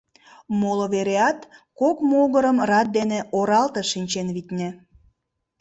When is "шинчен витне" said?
3.91-4.69